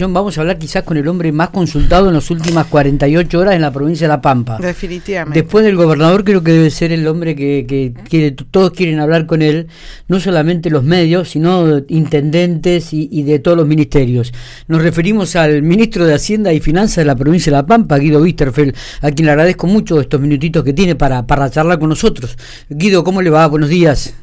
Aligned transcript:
Vamos 0.00 0.38
a 0.38 0.42
hablar 0.42 0.58
quizás 0.58 0.84
con 0.84 0.96
el 0.96 1.08
hombre 1.08 1.32
más 1.32 1.50
consultado 1.50 2.06
en 2.06 2.14
las 2.14 2.30
últimas 2.30 2.66
48 2.66 3.38
horas 3.38 3.54
en 3.56 3.62
la 3.62 3.72
provincia 3.72 4.06
de 4.06 4.08
La 4.08 4.20
Pampa. 4.20 4.58
Definitivamente. 4.58 5.40
Después 5.40 5.64
del 5.64 5.74
gobernador 5.74 6.22
creo 6.22 6.42
que 6.44 6.52
debe 6.52 6.70
ser 6.70 6.92
el 6.92 7.06
hombre 7.08 7.34
que, 7.34 7.94
que, 8.08 8.30
todos 8.50 8.70
quieren 8.70 9.00
hablar 9.00 9.26
con 9.26 9.42
él, 9.42 9.66
no 10.06 10.20
solamente 10.20 10.70
los 10.70 10.84
medios, 10.84 11.30
sino 11.30 11.82
intendentes 11.88 12.92
y, 12.92 13.22
de 13.24 13.40
todos 13.40 13.56
los 13.56 13.66
ministerios. 13.66 14.32
Nos 14.68 14.82
referimos 14.82 15.34
al 15.34 15.62
ministro 15.62 16.06
de 16.06 16.14
Hacienda 16.14 16.52
y 16.52 16.60
Finanzas 16.60 16.98
de 16.98 17.04
la 17.06 17.16
provincia 17.16 17.50
de 17.50 17.56
La 17.56 17.66
Pampa, 17.66 17.98
Guido 17.98 18.20
Wisterfeld, 18.20 18.76
a 19.00 19.10
quien 19.10 19.26
le 19.26 19.32
agradezco 19.32 19.66
mucho 19.66 20.00
estos 20.00 20.20
minutitos 20.20 20.62
que 20.62 20.72
tiene 20.72 20.94
para, 20.94 21.26
para 21.26 21.50
charlar 21.50 21.80
con 21.80 21.88
nosotros. 21.88 22.36
Guido, 22.68 23.02
¿cómo 23.02 23.20
le 23.20 23.30
va? 23.30 23.46
Buenos 23.48 23.68
días. 23.68 24.14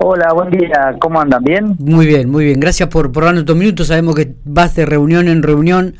Hola, 0.00 0.32
buen 0.32 0.50
día, 0.50 0.94
¿cómo 1.00 1.20
andan? 1.20 1.42
¿Bien? 1.42 1.74
Muy 1.80 2.06
bien, 2.06 2.30
muy 2.30 2.44
bien. 2.44 2.60
Gracias 2.60 2.88
por, 2.88 3.10
por 3.10 3.24
darnos 3.24 3.40
estos 3.40 3.56
minutos. 3.56 3.88
Sabemos 3.88 4.14
que 4.14 4.32
vas 4.44 4.76
de 4.76 4.86
reunión 4.86 5.26
en 5.26 5.42
reunión 5.42 5.96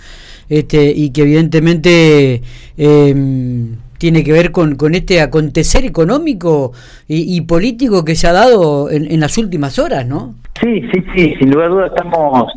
este, 0.49 0.93
y 0.95 1.13
que 1.13 1.23
evidentemente 1.23 2.43
em, 2.77 3.75
tiene 3.99 4.23
que 4.23 4.31
ver 4.33 4.53
con, 4.53 4.77
con 4.77 4.95
este 4.95 5.21
acontecer 5.21 5.85
económico 5.85 6.73
y, 7.09 7.41
político 7.41 8.05
que 8.05 8.15
se 8.15 8.29
ha 8.29 8.33
dado 8.33 8.89
en, 8.89 9.19
las 9.19 9.37
últimas 9.37 9.81
horas, 9.81 10.07
¿no? 10.07 10.37
Sí, 10.61 10.81
sí, 10.93 11.05
sí, 11.17 11.35
sin 11.41 11.51
lugar 11.51 11.67
a 11.67 11.71
dudas 11.71 11.93
estamos 11.97 12.53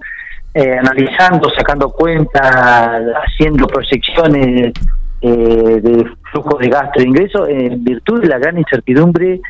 eh, 0.53 0.77
analizando, 0.77 1.49
sacando 1.57 1.89
cuentas, 1.89 3.01
haciendo 3.25 3.65
proyecciones 3.65 4.73
eh, 5.21 5.81
de 5.81 6.05
flujo 6.31 6.59
de 6.59 6.69
gasto 6.69 6.99
e 6.99 7.03
ingreso 7.03 7.47
en 7.47 7.83
virtud 7.83 8.21
de 8.21 8.27
la 8.27 8.37
gran 8.37 8.59
incertidumbre 8.59 9.41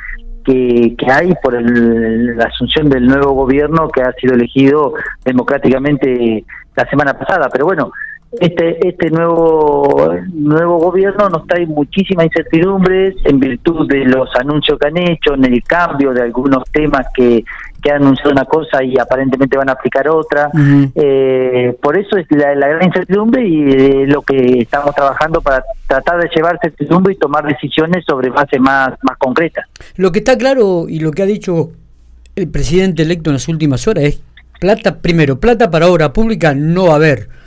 que, 0.43 0.95
hay 1.07 1.33
por 1.41 1.53
la 1.53 2.45
asunción 2.45 2.89
del 2.89 3.05
nuevo 3.05 3.33
gobierno 3.33 3.89
que 3.89 4.01
ha 4.01 4.11
sido 4.13 4.33
elegido 4.33 4.93
democráticamente 5.23 6.43
la 6.75 6.89
semana 6.89 7.17
pasada. 7.17 7.49
Pero 7.51 7.65
bueno, 7.65 7.91
este 8.39 8.87
este 8.87 9.09
nuevo 9.09 10.13
nuevo 10.33 10.77
gobierno 10.77 11.27
nos 11.29 11.45
trae 11.47 11.65
muchísimas 11.65 12.27
incertidumbres 12.27 13.15
en 13.25 13.39
virtud 13.39 13.87
de 13.89 14.05
los 14.05 14.29
anuncios 14.39 14.79
que 14.79 14.87
han 14.87 14.97
hecho, 14.97 15.33
en 15.33 15.45
el 15.45 15.61
cambio 15.63 16.13
de 16.13 16.21
algunos 16.21 16.63
temas 16.71 17.07
que, 17.13 17.43
que 17.81 17.91
han 17.91 18.03
anunciado 18.03 18.31
una 18.31 18.45
cosa 18.45 18.83
y 18.83 18.97
aparentemente 18.97 19.57
van 19.57 19.69
a 19.69 19.73
aplicar 19.73 20.07
otra. 20.07 20.49
eh, 20.95 21.77
por 21.81 21.97
eso 21.97 22.17
es 22.17 22.27
la, 22.29 22.67
gran 22.67 22.83
incertidumbre 22.83 23.47
y 23.47 23.71
eh, 23.71 24.05
lo 24.07 24.21
que 24.21 24.59
estamos 24.59 24.93
trabajando 24.95 25.41
para 25.41 25.63
tratar 25.87 26.21
de 26.21 26.29
llevar 26.33 26.59
certidumbre 26.61 27.13
y 27.13 27.17
tomar 27.17 27.45
decisiones 27.45 28.03
sobre 28.05 28.29
base 28.29 28.59
más, 28.59 28.89
más 29.01 29.17
concretas. 29.17 29.65
Lo 29.95 30.11
que 30.11 30.19
está 30.19 30.37
claro 30.37 30.85
y 30.87 30.99
lo 30.99 31.11
que 31.11 31.23
ha 31.23 31.25
dicho 31.25 31.71
el 32.35 32.49
presidente 32.49 33.03
electo 33.03 33.29
en 33.29 33.35
las 33.35 33.47
últimas 33.47 33.87
horas 33.87 34.05
es 34.05 34.21
plata, 34.59 34.99
primero, 34.99 35.39
plata 35.39 35.69
para 35.69 35.87
obra 35.87 36.13
pública 36.13 36.53
no 36.53 36.85
va 36.85 36.93
a 36.93 36.95
haber 36.95 37.40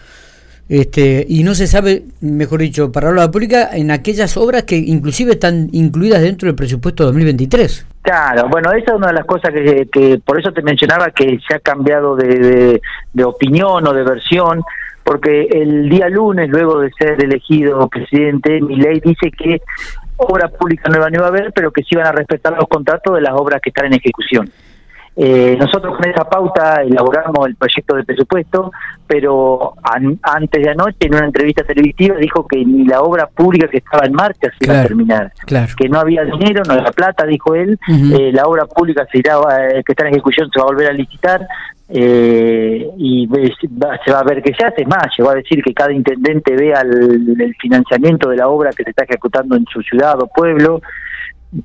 este, 0.68 1.26
y 1.28 1.42
no 1.44 1.54
se 1.54 1.66
sabe, 1.66 2.04
mejor 2.20 2.60
dicho, 2.60 2.90
para 2.90 3.12
la 3.12 3.30
pública 3.30 3.70
en 3.72 3.90
aquellas 3.90 4.36
obras 4.36 4.62
que 4.62 4.76
inclusive 4.76 5.32
están 5.32 5.68
incluidas 5.72 6.22
dentro 6.22 6.46
del 6.46 6.56
presupuesto 6.56 7.04
2023. 7.04 7.86
Claro, 8.02 8.48
bueno, 8.48 8.72
esa 8.72 8.92
es 8.92 8.96
una 8.96 9.08
de 9.08 9.12
las 9.14 9.24
cosas 9.24 9.52
que, 9.52 9.88
que 9.92 10.20
por 10.24 10.38
eso 10.38 10.52
te 10.52 10.62
mencionaba 10.62 11.10
que 11.10 11.38
se 11.46 11.54
ha 11.54 11.58
cambiado 11.58 12.16
de, 12.16 12.80
de, 13.12 13.24
opinión 13.24 13.86
o 13.86 13.92
de 13.92 14.04
versión, 14.04 14.62
porque 15.02 15.48
el 15.50 15.88
día 15.88 16.08
lunes, 16.08 16.48
luego 16.48 16.80
de 16.80 16.90
ser 16.98 17.22
elegido 17.22 17.86
presidente, 17.88 18.60
mi 18.60 18.76
ley 18.76 19.00
dice 19.00 19.30
que 19.30 19.60
obra 20.16 20.48
pública 20.48 20.88
nueva 20.88 21.10
no 21.10 21.16
iba 21.16 21.26
a 21.26 21.28
haber, 21.28 21.52
pero 21.52 21.72
que 21.72 21.82
sí 21.82 21.88
iban 21.92 22.06
a 22.06 22.12
respetar 22.12 22.54
los 22.54 22.68
contratos 22.68 23.14
de 23.14 23.20
las 23.20 23.32
obras 23.32 23.60
que 23.62 23.70
están 23.70 23.86
en 23.86 23.94
ejecución. 23.94 24.50
Eh, 25.16 25.56
nosotros 25.58 25.96
con 25.96 26.10
esa 26.10 26.24
pauta 26.24 26.82
elaboramos 26.82 27.46
el 27.46 27.54
proyecto 27.54 27.94
de 27.94 28.02
presupuesto, 28.02 28.72
pero 29.06 29.74
antes 30.22 30.60
de 30.60 30.70
anoche 30.70 31.06
en 31.06 31.14
una 31.14 31.26
entrevista 31.26 31.62
televisiva 31.62 32.16
dijo 32.16 32.46
que 32.48 32.64
ni 32.64 32.84
la 32.84 33.00
obra 33.00 33.28
pública 33.28 33.68
que 33.68 33.78
estaba 33.78 34.06
en 34.06 34.12
marcha 34.12 34.50
se 34.58 34.64
iba 34.64 34.80
a 34.80 34.82
terminar, 34.82 35.32
que 35.76 35.88
no 35.88 36.00
había 36.00 36.24
dinero, 36.24 36.62
no 36.66 36.74
había 36.74 36.90
plata, 36.90 37.26
dijo 37.26 37.54
él, 37.54 37.78
eh, 37.88 38.32
la 38.32 38.46
obra 38.46 38.66
pública 38.66 39.06
se 39.12 39.18
irá, 39.18 39.36
eh, 39.60 39.84
que 39.84 39.92
está 39.92 40.04
en 40.04 40.14
ejecución 40.14 40.50
se 40.52 40.58
va 40.58 40.64
a 40.64 40.72
volver 40.72 40.88
a 40.88 40.92
licitar 40.92 41.46
eh, 41.88 42.88
y 42.98 43.28
se 44.04 44.10
va 44.10 44.18
a 44.18 44.24
ver 44.24 44.42
que 44.42 44.52
se 44.52 44.64
hace 44.64 44.84
más, 44.84 45.06
llegó 45.16 45.30
a 45.30 45.34
decir 45.36 45.62
que 45.62 45.72
cada 45.72 45.92
intendente 45.92 46.56
vea 46.56 46.80
el 46.80 47.54
financiamiento 47.60 48.30
de 48.30 48.38
la 48.38 48.48
obra 48.48 48.70
que 48.70 48.82
se 48.82 48.90
está 48.90 49.04
ejecutando 49.04 49.54
en 49.54 49.64
su 49.66 49.80
ciudad 49.82 50.20
o 50.20 50.26
pueblo, 50.26 50.80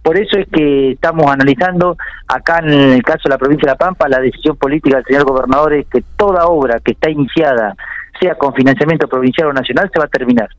por 0.02 0.18
eso 0.18 0.38
es 0.38 0.48
que 0.52 0.92
estamos 0.92 1.26
analizando 1.32 1.98
acá 2.28 2.60
en 2.60 2.70
el 2.70 3.04
caso 3.04 3.24
de 3.26 3.30
la 3.32 3.38
provincia 3.38 3.66
de 3.66 3.72
La 3.72 3.78
Pampa 3.78 4.08
la 4.08 4.20
decisión 4.20 4.56
política 4.56 4.98
del 4.98 5.06
señor 5.06 5.26
gobernador 5.26 5.74
es 5.74 5.88
que 5.88 6.04
toda 6.16 6.46
obra 6.46 6.80
que 6.80 6.92
está 6.92 7.10
iniciada, 7.10 7.76
sea 8.20 8.36
con 8.36 8.54
financiamiento 8.54 9.08
provincial 9.08 9.48
o 9.48 9.54
nacional, 9.54 9.90
se 9.92 10.00
va 10.00 10.06
a 10.06 10.10
terminar. 10.10 10.50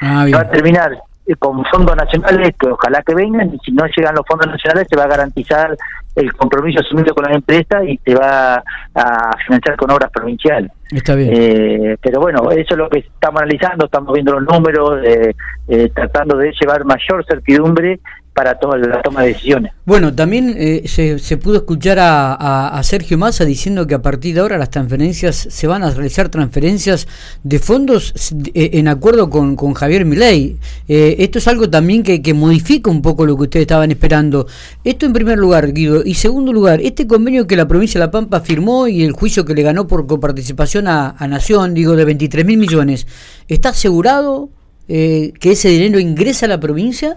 Ah, 0.00 0.24
se 0.26 0.34
va 0.34 0.42
a 0.42 0.50
terminar 0.50 0.92
eh, 1.26 1.34
con 1.36 1.64
fondos 1.64 1.96
nacionales 1.96 2.54
que 2.58 2.68
ojalá 2.68 3.02
que 3.02 3.14
vengan 3.14 3.52
y 3.52 3.58
si 3.58 3.72
no 3.72 3.84
llegan 3.86 4.14
los 4.14 4.26
fondos 4.26 4.48
nacionales 4.48 4.86
se 4.88 4.96
va 4.96 5.04
a 5.04 5.08
garantizar 5.08 5.76
el 6.14 6.32
compromiso 6.34 6.80
asumido 6.80 7.14
con 7.14 7.24
la 7.24 7.34
empresa 7.34 7.82
y 7.84 7.98
se 7.98 8.14
va 8.14 8.62
a 8.94 9.30
financiar 9.44 9.76
con 9.76 9.90
obras 9.90 10.10
provinciales. 10.10 10.70
Está 10.90 11.14
bien. 11.14 11.30
Eh, 11.32 11.96
pero 12.00 12.20
bueno, 12.20 12.50
eso 12.52 12.74
es 12.74 12.76
lo 12.76 12.88
que 12.88 13.00
estamos 13.00 13.42
analizando, 13.42 13.86
estamos 13.86 14.14
viendo 14.14 14.38
los 14.38 14.44
números, 14.44 15.04
eh, 15.04 15.34
eh 15.68 15.90
tratando 15.94 16.36
de 16.36 16.52
llevar 16.52 16.84
mayor 16.84 17.24
certidumbre 17.26 18.00
para 18.36 18.58
tomar 18.58 18.78
la 18.80 19.00
toma 19.00 19.22
de 19.22 19.28
decisiones. 19.28 19.72
Bueno, 19.86 20.14
también 20.14 20.54
eh, 20.58 20.82
se, 20.86 21.36
pudo 21.38 21.56
escuchar 21.56 21.96
a, 21.98 22.78
Sergio 22.82 23.16
Massa 23.16 23.46
diciendo 23.46 23.86
que 23.86 23.94
a 23.94 24.02
partir 24.02 24.34
de 24.34 24.40
ahora 24.40 24.58
las 24.58 24.68
transferencias 24.68 25.34
se 25.34 25.66
van 25.66 25.82
a 25.82 25.90
realizar 25.90 26.28
transferencias 26.28 27.08
de 27.42 27.58
fondos 27.58 28.12
eh, 28.52 28.72
en 28.74 28.88
acuerdo 28.88 29.30
con, 29.30 29.56
Javier 29.72 30.04
Milei. 30.04 30.58
Eh, 30.86 31.16
esto 31.20 31.38
es 31.38 31.48
algo 31.48 31.70
también 31.70 32.02
que, 32.02 32.20
que, 32.20 32.34
modifica 32.34 32.90
un 32.90 33.00
poco 33.00 33.24
lo 33.24 33.38
que 33.38 33.44
ustedes 33.44 33.62
estaban 33.62 33.90
esperando. 33.90 34.46
Esto 34.84 35.06
en 35.06 35.14
primer 35.14 35.38
lugar, 35.38 35.72
Guido. 35.72 36.04
Y 36.04 36.12
segundo 36.12 36.52
lugar, 36.52 36.82
este 36.82 37.06
convenio 37.06 37.46
que 37.46 37.56
la 37.56 37.66
provincia 37.66 37.98
de 37.98 38.06
La 38.06 38.10
Pampa 38.10 38.40
firmó 38.40 38.86
y 38.86 39.02
el 39.02 39.12
juicio 39.12 39.46
que 39.46 39.54
le 39.54 39.62
ganó 39.62 39.86
por 39.86 40.06
coparticipación 40.06 40.88
a, 40.88 41.16
Nación, 41.26 41.72
digo, 41.72 41.96
de 41.96 42.04
23 42.04 42.44
mil 42.44 42.58
millones, 42.58 43.06
¿está 43.48 43.70
asegurado 43.70 44.50
que 44.86 45.32
ese 45.40 45.70
dinero 45.70 45.98
ingresa 45.98 46.44
a 46.44 46.50
la 46.50 46.60
provincia? 46.60 47.16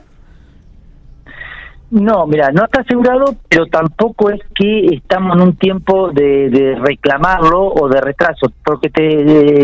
No, 1.91 2.27
mira, 2.27 2.51
no 2.51 2.65
está 2.65 2.81
asegurado, 2.81 3.35
pero 3.49 3.65
tampoco 3.65 4.29
es 4.29 4.39
que 4.53 4.95
estamos 4.95 5.35
en 5.35 5.41
un 5.41 5.55
tiempo 5.55 6.11
de, 6.11 6.77
reclamarlo 6.79 7.65
o 7.65 7.89
de 7.89 7.99
retraso, 7.99 8.51
porque 8.63 8.89
te 8.89 9.01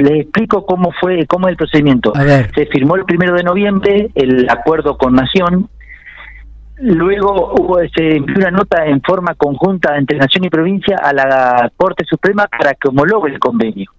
les 0.02 0.22
explico 0.22 0.66
cómo 0.66 0.92
fue, 1.00 1.28
cómo 1.28 1.48
es 1.48 1.52
el 1.52 1.58
procedimiento. 1.58 2.14
Se 2.56 2.66
firmó 2.66 2.96
el 2.96 3.06
primero 3.06 3.36
de 3.36 3.44
noviembre 3.44 4.10
el 4.16 4.50
acuerdo 4.50 4.98
con 4.98 5.14
Nación, 5.14 5.70
luego 6.78 7.54
hubo 7.54 7.80
se 7.96 8.20
una 8.20 8.50
nota 8.50 8.86
en 8.86 9.02
forma 9.02 9.36
conjunta 9.36 9.96
entre 9.96 10.18
Nación 10.18 10.46
y 10.46 10.50
provincia 10.50 10.98
a 10.98 11.14
la 11.14 11.72
Corte 11.78 12.06
Suprema 12.06 12.48
para 12.48 12.74
que 12.74 12.88
homologue 12.88 13.32
el 13.32 13.40
convenio. 13.40 13.92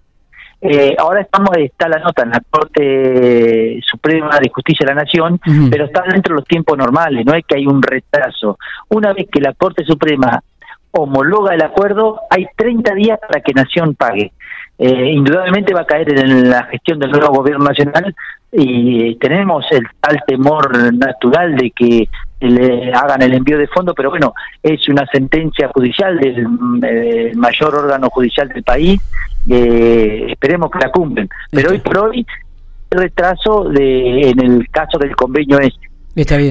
Eh, 0.59 0.95
ahora 0.97 1.21
estamos 1.21 1.55
está 1.57 1.87
la 1.87 1.99
nota 1.99 2.23
en 2.23 2.31
la 2.31 2.41
Corte 2.49 3.79
Suprema 3.85 4.39
de 4.39 4.49
Justicia 4.49 4.85
de 4.87 4.95
la 4.95 5.03
Nación, 5.03 5.39
pero 5.69 5.85
está 5.85 6.03
dentro 6.03 6.33
de 6.33 6.41
los 6.41 6.47
tiempos 6.47 6.77
normales, 6.77 7.25
no 7.25 7.33
es 7.33 7.45
que 7.45 7.57
hay 7.57 7.67
un 7.67 7.81
retraso. 7.81 8.57
Una 8.89 9.13
vez 9.13 9.27
que 9.31 9.39
la 9.39 9.53
Corte 9.53 9.83
Suprema 9.85 10.41
homologa 10.91 11.53
el 11.53 11.61
acuerdo, 11.61 12.21
hay 12.29 12.47
30 12.55 12.93
días 12.95 13.19
para 13.19 13.41
que 13.41 13.53
Nación 13.53 13.95
pague. 13.95 14.31
Eh, 14.79 15.11
indudablemente 15.11 15.73
va 15.73 15.81
a 15.81 15.85
caer 15.85 16.09
en 16.17 16.49
la 16.49 16.63
gestión 16.65 16.99
del 16.99 17.11
nuevo 17.11 17.29
gobierno 17.29 17.65
nacional 17.65 18.15
y 18.51 19.15
tenemos 19.15 19.65
el 19.71 19.83
tal 19.99 20.21
temor 20.27 20.93
natural 20.93 21.55
de 21.55 21.71
que 21.71 22.07
le 22.39 22.93
hagan 22.93 23.21
el 23.21 23.33
envío 23.33 23.57
de 23.57 23.67
fondos, 23.67 23.95
pero 23.95 24.09
bueno, 24.09 24.33
es 24.61 24.87
una 24.89 25.05
sentencia 25.07 25.69
judicial 25.69 26.17
del 26.19 26.47
eh, 26.83 27.31
mayor 27.35 27.75
órgano 27.75 28.09
judicial 28.09 28.47
del 28.49 28.63
país 28.63 29.01
eh, 29.49 30.27
esperemos 30.29 30.69
que 30.71 30.79
la 30.79 30.91
cumplen. 30.91 31.29
Pero 31.51 31.71
hoy 31.71 31.79
por 31.79 31.97
hoy, 31.97 32.25
el 32.89 32.99
retraso 32.99 33.65
de, 33.65 34.29
en 34.29 34.39
el 34.39 34.69
caso 34.69 34.97
del 34.97 35.15
convenio 35.15 35.59
es 35.59 35.73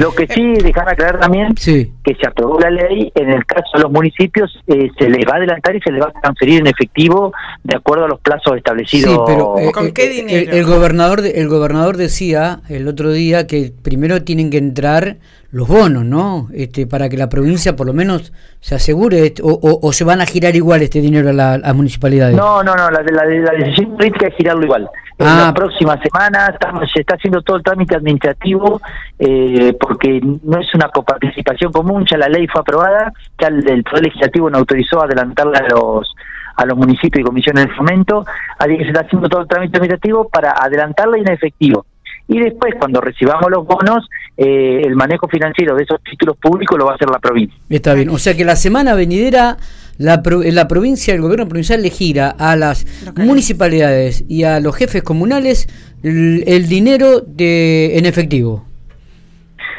Lo 0.00 0.12
que 0.12 0.26
sí, 0.28 0.54
dejar 0.62 0.88
aclarar 0.88 1.20
también 1.20 1.52
que 1.54 2.14
se 2.14 2.26
aprobó 2.26 2.60
la 2.60 2.70
ley, 2.70 3.10
en 3.14 3.30
el 3.30 3.44
caso 3.44 3.68
de 3.74 3.80
los 3.80 3.92
municipios 3.92 4.62
eh, 4.66 4.90
se 4.96 5.10
les 5.10 5.26
va 5.26 5.34
a 5.34 5.36
adelantar 5.36 5.74
y 5.74 5.80
se 5.80 5.90
les 5.90 6.00
va 6.00 6.08
a 6.14 6.20
transferir 6.20 6.60
en 6.60 6.68
efectivo 6.68 7.32
de 7.64 7.76
acuerdo 7.76 8.04
a 8.04 8.08
los 8.08 8.20
plazos 8.20 8.56
establecidos. 8.56 9.22
pero 9.26 9.58
eh, 9.58 9.72
¿con 9.72 9.92
qué 9.92 10.08
dinero? 10.08 10.52
El, 10.52 10.64
gobernador, 10.64 11.22
el 11.26 11.48
gobernador 11.48 11.96
decía 11.96 12.60
el 12.68 12.86
otro 12.86 13.10
día 13.10 13.46
que 13.46 13.72
primero 13.82 14.22
tienen 14.22 14.50
que 14.50 14.58
entrar 14.58 15.16
los 15.56 15.68
bonos, 15.68 16.04
¿no? 16.04 16.48
Este, 16.52 16.86
para 16.86 17.08
que 17.08 17.16
la 17.16 17.30
provincia 17.30 17.74
por 17.74 17.86
lo 17.86 17.94
menos 17.94 18.30
se 18.60 18.74
asegure, 18.74 19.32
o, 19.42 19.80
o, 19.82 19.92
se 19.94 20.04
van 20.04 20.20
a 20.20 20.26
girar 20.26 20.54
igual 20.54 20.82
este 20.82 21.00
dinero 21.00 21.30
a 21.30 21.32
las 21.32 21.74
municipalidades. 21.74 22.36
No, 22.36 22.62
no, 22.62 22.76
no, 22.76 22.90
la, 22.90 23.02
la, 23.02 23.24
decisión 23.24 23.96
política 23.96 24.26
es 24.26 24.34
girarlo 24.36 24.66
igual. 24.66 24.86
En 25.16 25.24
la 25.24 25.48
ah. 25.48 25.54
próxima 25.54 25.98
semana 26.02 26.48
estamos, 26.52 26.92
se 26.92 27.00
está 27.00 27.14
haciendo 27.14 27.40
todo 27.40 27.56
el 27.56 27.62
trámite 27.62 27.96
administrativo 27.96 28.82
eh, 29.18 29.74
porque 29.80 30.20
no 30.42 30.60
es 30.60 30.74
una 30.74 30.90
coparticipación 30.90 31.72
común, 31.72 32.04
ya 32.04 32.18
la 32.18 32.28
ley 32.28 32.46
fue 32.48 32.60
aprobada, 32.60 33.14
ya 33.40 33.48
el, 33.48 33.82
Poder 33.82 34.04
Legislativo 34.04 34.50
no 34.50 34.58
autorizó 34.58 35.02
adelantarla 35.02 35.60
a 35.60 35.68
los 35.70 36.14
a 36.56 36.66
los 36.66 36.76
municipios 36.76 37.20
y 37.20 37.24
comisiones 37.24 37.66
de 37.66 37.74
fomento, 37.74 38.26
así 38.58 38.76
que 38.76 38.84
se 38.84 38.90
está 38.90 39.00
haciendo 39.00 39.28
todo 39.28 39.40
el 39.40 39.48
trámite 39.48 39.78
administrativo 39.78 40.28
para 40.28 40.52
adelantarla 40.52 41.16
y 41.16 41.20
en 41.22 41.30
efectivo. 41.30 41.86
Y 42.28 42.40
después, 42.40 42.74
cuando 42.78 43.00
recibamos 43.00 43.50
los 43.50 43.64
bonos, 43.66 44.08
eh, 44.36 44.82
el 44.84 44.96
manejo 44.96 45.28
financiero 45.28 45.76
de 45.76 45.84
esos 45.84 46.02
títulos 46.02 46.36
públicos 46.36 46.76
lo 46.78 46.86
va 46.86 46.92
a 46.92 46.94
hacer 46.96 47.08
la 47.08 47.18
provincia. 47.18 47.56
Está 47.70 47.94
bien, 47.94 48.08
o 48.10 48.18
sea 48.18 48.36
que 48.36 48.44
la 48.44 48.56
semana 48.56 48.94
venidera 48.94 49.56
la, 49.98 50.22
la 50.24 50.68
provincia, 50.68 51.14
el 51.14 51.20
gobierno 51.20 51.48
provincial 51.48 51.82
le 51.82 51.90
gira 51.90 52.30
a 52.30 52.56
las 52.56 52.86
municipalidades 53.16 54.24
y 54.28 54.42
a 54.42 54.60
los 54.60 54.76
jefes 54.76 55.02
comunales 55.02 55.68
el, 56.02 56.68
dinero 56.68 57.20
de 57.20 57.98
en 57.98 58.06
efectivo. 58.06 58.64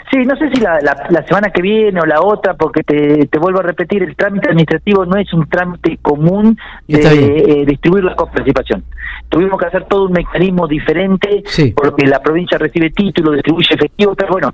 Sí, 0.10 0.20
no 0.26 0.38
sé 0.38 0.50
si 0.54 0.62
la, 0.62 0.80
la, 0.82 1.26
semana 1.28 1.50
que 1.50 1.62
viene 1.62 2.00
o 2.00 2.06
la 2.06 2.22
otra, 2.22 2.54
porque 2.54 2.82
te, 2.84 3.28
te, 3.28 3.40
vuelvo 3.40 3.60
a 3.60 3.64
repetir, 3.64 4.04
el 4.04 4.16
trámite 4.16 4.48
administrativo 4.48 5.06
no 5.06 5.18
es 5.18 5.34
un 5.34 5.50
trámite 5.50 5.98
común 6.02 6.58
de 6.88 7.02
eh, 7.02 7.66
distribuir 7.66 8.06
la 8.06 8.16
coparticipación. 8.16 8.86
Tuvimos 9.28 9.60
que 9.60 9.66
hacer 9.66 9.84
todo 9.86 10.06
un 10.06 10.14
mecanismo 10.14 10.66
diferente, 10.66 11.44
porque 11.76 12.06
la 12.06 12.22
provincia 12.22 12.58
recibe 12.58 12.92
título, 12.92 13.34
distribuye 13.34 13.76
efectivo, 13.76 14.16
pero 14.16 14.32
bueno, 14.32 14.54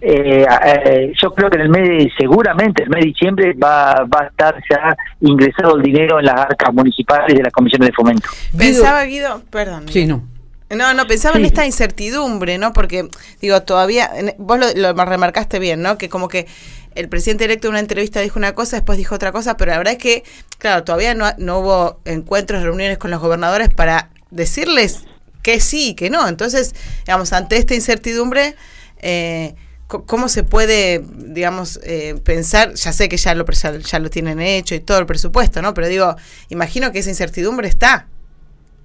eh, 0.00 0.46
eh, 0.64 1.12
yo 1.20 1.32
creo 1.32 1.50
que 1.50 1.56
en 1.56 1.62
el 1.62 1.68
mes, 1.68 2.12
seguramente 2.16 2.84
el 2.84 2.90
mes 2.90 3.00
de 3.00 3.06
diciembre 3.06 3.52
va, 3.54 4.04
va 4.04 4.22
a 4.22 4.26
estar 4.26 4.54
ya 4.70 4.96
ingresado 5.20 5.76
el 5.76 5.82
dinero 5.82 6.20
en 6.20 6.26
las 6.26 6.40
arcas 6.40 6.72
municipales 6.72 7.36
de 7.36 7.42
las 7.42 7.52
comisiones 7.52 7.88
de 7.88 7.92
fomento. 7.92 8.28
Pensaba, 8.56 9.04
Guido, 9.04 9.42
perdón. 9.50 9.88
Sí, 9.88 10.06
no. 10.06 10.31
No, 10.76 10.94
no, 10.94 11.06
pensaba 11.06 11.36
en 11.36 11.44
esta 11.44 11.66
incertidumbre, 11.66 12.56
¿no? 12.56 12.72
Porque, 12.72 13.08
digo, 13.40 13.62
todavía, 13.62 14.10
vos 14.38 14.58
lo, 14.74 14.92
remarcaste 14.92 15.58
bien, 15.58 15.82
¿no? 15.82 15.98
Que 15.98 16.08
como 16.08 16.28
que 16.28 16.46
el 16.94 17.08
presidente 17.08 17.44
electo 17.44 17.68
en 17.68 17.72
una 17.72 17.80
entrevista 17.80 18.20
dijo 18.20 18.38
una 18.38 18.54
cosa, 18.54 18.76
después 18.76 18.96
dijo 18.96 19.14
otra 19.14 19.32
cosa, 19.32 19.56
pero 19.56 19.72
la 19.72 19.78
verdad 19.78 19.94
es 19.94 19.98
que, 19.98 20.24
claro, 20.58 20.82
todavía 20.84 21.14
no, 21.14 21.26
no 21.36 21.58
hubo 21.58 22.00
encuentros, 22.04 22.62
reuniones 22.62 22.98
con 22.98 23.10
los 23.10 23.20
gobernadores 23.20 23.68
para 23.68 24.10
decirles 24.30 25.04
que 25.42 25.60
sí 25.60 25.90
y 25.90 25.94
que 25.94 26.08
no. 26.08 26.26
Entonces, 26.26 26.74
digamos, 27.04 27.32
ante 27.34 27.56
esta 27.56 27.74
incertidumbre, 27.74 28.56
eh, 29.00 29.54
¿cómo 29.88 30.28
se 30.30 30.42
puede, 30.42 31.04
digamos, 31.16 31.80
eh, 31.82 32.14
pensar? 32.24 32.74
Ya 32.74 32.92
sé 32.94 33.10
que 33.10 33.18
ya 33.18 33.34
lo, 33.34 33.44
ya 33.44 33.98
lo 33.98 34.08
tienen 34.08 34.40
hecho 34.40 34.74
y 34.74 34.80
todo 34.80 34.98
el 34.98 35.06
presupuesto, 35.06 35.60
¿no? 35.60 35.74
Pero 35.74 35.88
digo, 35.88 36.16
imagino 36.48 36.92
que 36.92 37.00
esa 37.00 37.10
incertidumbre 37.10 37.68
está 37.68 38.06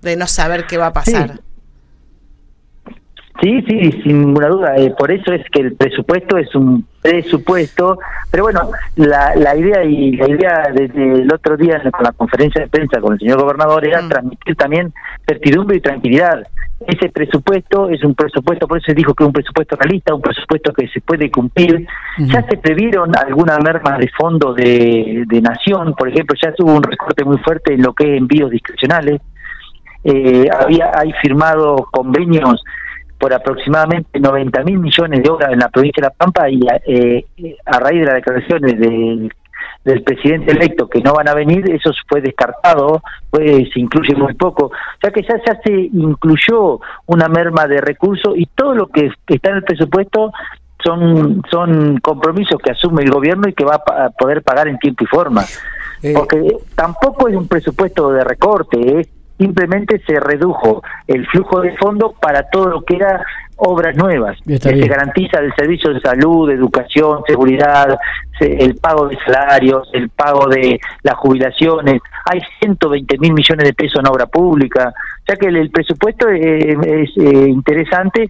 de 0.02 0.16
no 0.18 0.28
saber 0.28 0.68
qué 0.68 0.78
va 0.78 0.88
a 0.88 0.94
pasar. 0.94 1.36
Sí, 1.36 1.47
sí, 3.42 3.92
sin 4.04 4.22
ninguna 4.22 4.48
duda. 4.48 4.76
Eh, 4.78 4.94
por 4.98 5.12
eso 5.12 5.32
es 5.32 5.44
que 5.52 5.62
el 5.62 5.76
presupuesto 5.76 6.38
es 6.38 6.54
un 6.56 6.86
presupuesto. 7.02 8.00
Pero 8.32 8.44
bueno, 8.44 8.70
la, 8.96 9.36
la 9.36 9.56
idea 9.56 9.84
y 9.84 10.14
la 10.14 10.30
idea 10.30 10.68
desde 10.74 11.22
el 11.22 11.32
otro 11.32 11.56
día 11.56 11.82
con 11.92 12.04
la 12.04 12.12
conferencia 12.12 12.62
de 12.62 12.68
prensa 12.68 13.00
con 13.00 13.14
el 13.14 13.20
señor 13.20 13.42
gobernador 13.42 13.86
era 13.86 14.02
mm. 14.02 14.10
transmitir 14.10 14.56
también 14.56 14.94
certidumbre 15.28 15.78
y 15.78 15.82
tranquilidad. 15.82 16.44
Ese 16.86 17.10
presupuesto 17.10 17.90
es 17.90 18.04
un 18.04 18.14
presupuesto, 18.14 18.68
por 18.68 18.78
eso 18.78 18.86
se 18.88 18.94
dijo 18.94 19.14
que 19.16 19.24
es 19.24 19.28
un 19.28 19.34
presupuesto 19.34 19.76
realista, 19.78 20.14
un 20.14 20.22
presupuesto 20.22 20.72
que 20.74 20.88
se 20.88 21.02
puede 21.02 21.32
cumplir. 21.32 21.88
Ya 22.20 22.44
se 22.44 22.58
previeron 22.58 23.16
algunas 23.18 23.60
mermas 23.64 23.98
de 23.98 24.08
fondo 24.10 24.54
de, 24.54 25.24
de 25.26 25.42
nación, 25.42 25.96
por 25.96 26.08
ejemplo, 26.08 26.36
ya 26.40 26.54
hubo 26.60 26.76
un 26.76 26.84
recorte 26.84 27.26
muy 27.26 27.40
fuerte 27.40 27.74
en 27.74 27.82
lo 27.82 27.94
que 27.94 28.14
es 28.14 28.18
envíos 28.20 28.52
discrecionales. 28.52 29.20
Eh, 30.04 30.48
había 30.52 30.92
hay 30.96 31.12
firmado 31.14 31.88
convenios 31.92 32.64
por 33.20 33.34
aproximadamente 33.34 34.20
90 34.20 34.64
mil 34.64 34.80
millones 34.80 35.24
de 35.24 35.30
obras 35.30 35.52
en 35.52 35.60
la 35.60 35.70
provincia 35.70 36.02
de 36.02 36.08
La 36.08 36.14
Pampa 36.14 36.50
y 36.50 36.60
eh, 36.86 37.26
a 37.66 37.80
raíz 37.80 38.02
de 38.02 38.06
las 38.06 38.16
declaraciones 38.16 38.80
del, 38.80 39.32
del 39.88 40.04
presidente 40.04 40.52
electo 40.52 40.90
que 40.90 41.02
no 41.02 41.14
van 41.14 41.30
a 41.30 41.34
venir, 41.34 41.70
eso 41.72 41.92
fue 42.08 42.22
descartado, 42.22 43.02
pues 43.30 43.70
se 43.74 43.80
incluye 43.80 44.16
muy 44.16 44.34
poco, 44.34 44.72
ya 45.02 45.12
que 45.12 45.22
ya, 45.22 45.36
ya 45.46 45.60
se 45.64 45.72
incluyó 45.72 46.80
una 47.06 47.28
merma 47.30 47.68
de 47.68 47.80
recursos 47.80 48.34
y 48.36 48.48
todo 48.48 48.76
lo 48.76 48.88
que, 48.88 49.10
está 49.28 49.52
en 49.52 49.58
el 49.58 49.64
presupuesto 49.64 50.32
son, 50.84 51.42
son 51.50 52.00
compromisos 52.00 52.60
que 52.62 52.72
asume 52.72 53.04
el 53.04 53.12
gobierno 53.12 53.48
y 53.48 53.54
que 53.54 53.66
va 53.66 53.76
a 53.76 54.10
poder 54.10 54.44
pagar 54.44 54.68
en 54.68 54.78
tiempo 54.78 55.06
y 55.06 55.08
forma. 55.08 55.44
Eh, 56.04 56.14
Porque 56.14 56.58
tampoco 56.76 57.28
es 57.28 57.36
un 57.36 57.48
presupuesto 57.48 58.12
de 58.12 58.24
recorte, 58.24 59.00
es 59.00 59.08
simplemente 59.38 60.02
se 60.06 60.20
redujo 60.20 60.84
el 61.08 61.26
flujo 61.28 61.62
de 61.62 61.76
fondos 61.78 62.14
para 62.20 62.44
todo 62.50 62.68
lo 62.68 62.82
que 62.82 62.96
era 62.96 63.24
obras 63.58 63.96
nuevas, 63.96 64.38
que 64.46 64.58
se 64.58 64.88
garantiza 64.88 65.40
el 65.40 65.54
servicio 65.56 65.94
de 65.94 66.00
salud, 66.00 66.50
educación, 66.50 67.24
seguridad, 67.28 67.98
el 68.40 68.76
pago 68.76 69.08
de 69.08 69.18
salarios, 69.26 69.90
el 69.94 70.10
pago 70.10 70.48
de 70.48 70.80
las 71.02 71.16
jubilaciones. 71.16 72.02
Hay 72.26 72.40
120 72.60 73.18
mil 73.18 73.34
millones 73.34 73.66
de 73.66 73.74
pesos 73.74 74.00
en 74.00 74.08
obra 74.08 74.28
pública, 74.28 74.94
ya 75.28 75.36
que 75.36 75.48
el, 75.48 75.72
presupuesto 75.72 76.30
es, 76.30 77.10
eh, 77.18 77.48
interesante, 77.50 78.30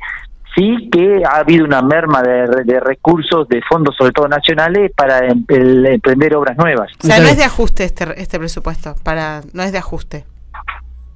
sí 0.56 0.90
que 0.90 1.24
ha 1.26 1.40
habido 1.40 1.66
una 1.66 1.82
merma 1.82 2.22
de, 2.22 2.80
recursos, 2.80 3.50
de 3.50 3.62
fondos, 3.70 3.96
sobre 3.98 4.14
todo 4.14 4.30
nacionales, 4.30 4.92
para 4.96 5.28
em, 5.28 5.44
emprender 5.50 6.36
obras 6.36 6.58
nuevas. 6.58 6.90
O 7.04 7.06
sea, 7.06 7.20
no 7.20 7.28
es 7.28 7.38
de 7.38 7.44
ajuste 7.44 7.84
este, 7.84 8.20
este 8.20 8.40
presupuesto, 8.40 8.96
para 9.04 9.42
no 9.54 9.62
es 9.64 9.74
de 9.74 9.78
ajuste. 9.78 10.24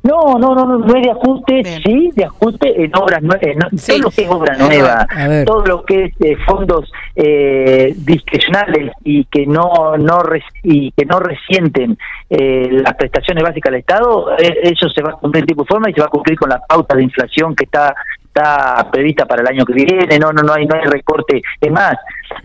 No, 0.03 0.39
no, 0.39 0.56
no, 0.56 0.65
no, 0.65 0.95
es 0.95 1.03
de 1.03 1.12
ajuste, 1.12 1.81
sí, 1.86 2.09
de 2.15 2.25
ajuste 2.25 2.83
en 2.83 2.95
obras 2.95 3.21
nuevas, 3.21 3.39
todo 3.86 4.00
lo 4.00 4.09
que 4.09 4.24
es 4.24 4.30
obra 4.30 4.57
nueva, 4.57 5.07
todo 5.45 5.65
lo 5.65 5.83
que 5.86 6.06
es 6.06 6.13
eh, 6.21 6.38
fondos 6.45 6.92
eh, 7.15 7.94
discrecionales 7.98 8.94
y 9.03 9.25
que 9.25 9.45
no 9.45 9.98
no 9.98 10.24
y 10.63 10.92
que 10.92 11.06
no 11.06 11.19
resienten 11.19 11.98
eh, 12.30 12.68
las 12.71 12.95
prestaciones 12.95 13.44
básicas 13.44 13.71
del 13.71 13.81
Estado, 13.81 14.36
eso 14.38 14.89
se 14.89 15.03
va 15.03 15.12
a 15.12 15.13
cumplir 15.13 15.44
en 15.44 15.48
tiempo 15.48 15.63
y 15.63 15.68
forma 15.68 15.89
y 15.89 15.94
se 15.94 16.01
va 16.01 16.07
a 16.07 16.09
cumplir 16.09 16.38
con 16.38 16.50
la 16.50 16.59
pauta 16.59 16.95
de 16.95 17.03
inflación 17.03 17.56
que 17.56 17.65
está 17.65 17.94
está 18.33 18.89
prevista 18.89 19.25
para 19.25 19.42
el 19.42 19.48
año 19.48 19.65
que 19.65 19.74
viene, 19.74 20.18
no, 20.18 20.31
no, 20.31 20.42
no 20.42 20.53
hay, 20.53 20.65
no 20.65 20.75
hay 20.75 20.86
recorte. 20.86 21.42
Es 21.59 21.71
más, 21.71 21.95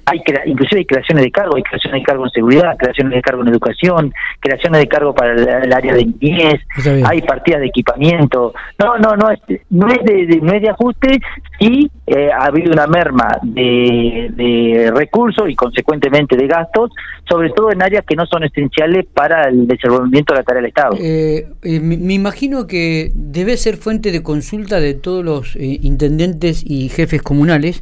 hay 0.05 0.23
inclusive 0.47 0.81
hay 0.81 0.87
creaciones 0.87 1.25
de 1.25 1.31
cargo, 1.31 1.56
hay 1.56 1.62
creaciones 1.62 2.00
de 2.00 2.05
cargo 2.05 2.25
en 2.25 2.31
seguridad, 2.31 2.77
creaciones 2.77 3.15
de 3.15 3.23
cargo 3.23 3.43
en 3.43 3.49
educación, 3.49 4.15
creaciones 4.41 4.81
de 4.81 4.88
cargo 4.88 5.15
para 5.15 5.33
el, 5.33 5.73
área 5.73 5.94
de 5.94 6.06
niñez, 6.06 6.61
hay 7.05 7.23
partidas 7.23 7.61
de 7.61 7.67
equipamiento. 7.67 8.55
No, 8.79 8.99
no, 8.99 9.17
no, 9.17 9.31
es, 9.31 9.41
no 9.71 9.88
es 9.88 9.99
de, 10.05 10.41
no 10.43 10.53
es 10.53 10.62
de 10.62 10.69
ajuste, 10.71 11.21
y 11.59 11.91
eh, 12.06 12.31
ha 12.33 12.47
habido 12.47 12.73
una 12.73 12.87
merma 12.87 13.38
de, 13.43 14.31
de 14.35 14.93
recursos 14.94 15.49
y 15.49 15.55
consecuentemente 15.55 16.37
de 16.37 16.47
gastos, 16.47 16.91
sobre 17.29 17.50
todo 17.50 17.73
en 17.73 17.82
áreas 17.82 18.05
que 18.06 18.15
no 18.15 18.27
son 18.27 18.44
esenciales 18.44 19.06
para 19.12 19.49
el 19.49 19.67
desenvolvimiento 19.67 20.35
de 20.35 20.41
la 20.41 20.44
tarea 20.44 20.62
del 20.62 20.69
Estado. 20.69 20.97
Eh, 21.00 21.49
eh, 21.62 21.81
me, 21.81 22.15
imagino 22.15 22.67
que 22.67 23.11
debe 23.15 23.56
ser 23.56 23.77
fuente 23.77 24.12
de 24.12 24.23
consulta 24.23 24.81
de 24.81 24.94
todos 24.94 25.25
los 25.25 25.56
intendentes 25.56 26.63
y 26.65 26.89
jefes 26.89 27.22
comunales 27.22 27.81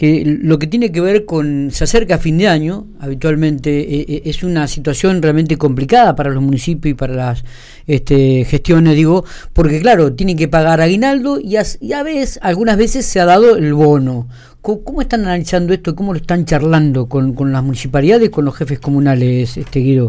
que 0.00 0.24
lo 0.24 0.58
que 0.58 0.66
tiene 0.66 0.90
que 0.90 1.02
ver 1.02 1.26
con, 1.26 1.68
se 1.70 1.84
acerca 1.84 2.14
a 2.14 2.18
fin 2.18 2.38
de 2.38 2.48
año, 2.48 2.86
habitualmente 3.00 3.80
eh, 3.80 4.06
eh, 4.08 4.22
es 4.24 4.42
una 4.42 4.66
situación 4.66 5.20
realmente 5.20 5.58
complicada 5.58 6.16
para 6.16 6.30
los 6.30 6.42
municipios 6.42 6.92
y 6.92 6.94
para 6.94 7.12
las 7.12 7.44
este, 7.86 8.46
gestiones, 8.46 8.96
digo, 8.96 9.26
porque 9.52 9.78
claro, 9.78 10.14
tienen 10.14 10.38
que 10.38 10.48
pagar 10.48 10.80
aguinaldo 10.80 11.38
y 11.38 11.56
a, 11.56 11.64
y 11.82 11.92
a 11.92 12.02
veces, 12.02 12.38
algunas 12.40 12.78
veces 12.78 13.04
se 13.04 13.20
ha 13.20 13.26
dado 13.26 13.56
el 13.56 13.74
bono. 13.74 14.26
¿Cómo, 14.62 15.02
están 15.02 15.20
analizando 15.26 15.74
esto? 15.74 15.94
¿Cómo 15.94 16.14
lo 16.14 16.18
están 16.18 16.46
charlando 16.46 17.06
con, 17.06 17.34
con 17.34 17.52
las 17.52 17.62
municipalidades, 17.62 18.30
con 18.30 18.46
los 18.46 18.56
jefes 18.56 18.80
comunales, 18.80 19.58
este 19.58 19.80
Guido? 19.80 20.08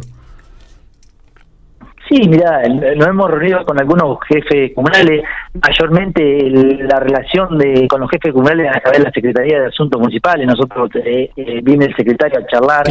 Sí, 2.12 2.27
mira, 2.27 2.62
nos 2.68 3.08
hemos 3.08 3.32
reunido 3.32 3.63
con 3.63 3.80
algunos 3.80 4.18
jefes 4.27 4.74
comunales, 4.75 5.24
mayormente 5.65 6.50
la 6.50 7.00
relación 7.00 7.58
de 7.58 7.88
con 7.88 8.01
los 8.01 8.12
jefes 8.12 8.34
comunales 8.34 8.68
a 8.70 8.82
través 8.82 9.00
de 9.00 9.06
la 9.06 9.12
Secretaría 9.12 9.62
de 9.62 9.68
Asuntos 9.68 9.98
Municipales, 9.98 10.46
nosotros 10.46 10.89
eh, 10.96 11.30
eh, 11.38 11.62
viene 11.63 11.86
el 11.86 11.96
secretario 11.96 12.39
a 12.39 12.46
charlar. 12.48 12.86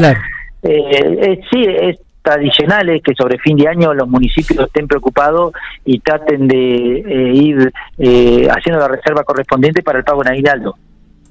Eh, 0.63 1.39
sí, 1.51 1.67
es 1.69 1.99
tradicional 2.23 2.99
que 3.05 3.15
sobre 3.15 3.39
fin 3.39 3.59
de 3.59 3.69
año 3.69 3.93
los 3.93 4.09
municipios 4.09 4.59
estén 4.59 4.89
preocupados 4.89 5.53
y 5.85 6.01
traten 6.01 6.49
de 6.49 6.57
ir 7.35 7.71
haciendo 8.51 8.81
la 8.81 8.89
reserva 8.89 9.23
correspondiente 9.25 9.83
para 9.83 9.99
el 9.99 10.05
pago 10.05 10.23
en 10.23 10.33
aguinaldo 10.33 10.77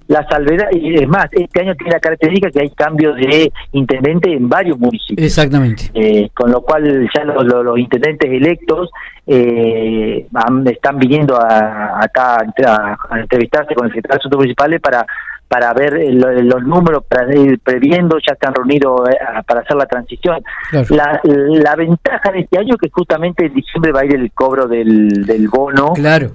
la 0.10 0.28
salvedad, 0.28 0.70
y 0.72 0.96
es 0.96 1.08
más, 1.08 1.28
este 1.32 1.62
año 1.62 1.76
tiene 1.76 1.92
la 1.92 2.00
característica 2.00 2.50
que 2.50 2.62
hay 2.62 2.70
cambios 2.72 3.16
de 3.16 3.52
intendente 3.74 4.34
en 4.34 4.50
varios 4.50 4.80
municipios. 4.80 5.24
Exactamente. 5.24 5.92
Eh, 5.94 6.32
con 6.34 6.52
lo 6.52 6.62
cual 6.62 7.08
ya 7.16 7.24
los, 7.26 7.78
intendentes 7.78 8.28
electos 8.28 8.90
eh, 9.28 10.26
están 10.66 10.98
viniendo 10.98 11.38
a, 11.40 12.04
acá 12.04 12.38
a, 12.66 13.20
entrevistarse 13.20 13.76
con 13.76 13.86
el 13.86 13.92
secretario 13.92 14.16
de 14.16 14.20
Asuntos 14.20 14.38
Municipales 14.40 14.82
para 14.82 15.06
para 15.48 15.74
ver 15.74 15.94
los 16.14 16.62
números, 16.64 17.04
para 17.08 17.36
ir 17.36 17.60
previendo, 17.60 18.18
ya 18.20 18.34
están 18.34 18.54
reunidos 18.54 19.10
eh, 19.10 19.16
para 19.48 19.62
hacer 19.62 19.78
la 19.78 19.88
transición. 19.88 20.44
La, 20.90 21.76
ventaja 21.76 22.32
de 22.32 22.42
este 22.42 22.60
año 22.60 22.76
es 22.76 22.82
que 22.82 22.90
justamente 22.92 23.48
en 23.48 23.54
diciembre 23.56 23.92
va 23.92 24.02
a 24.02 24.06
ir 24.06 24.14
el 24.14 24.32
cobro 24.32 24.68
del, 24.68 25.26
del 25.26 25.48
bono. 25.48 25.94
Claro 25.94 26.30